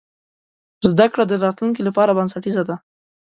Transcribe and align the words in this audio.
زده 0.91 1.05
کړه 1.13 1.23
د 1.27 1.33
راتلونکي 1.45 1.81
لپاره 1.87 2.15
بنسټیزه 2.17 2.63
ده. 2.69 2.75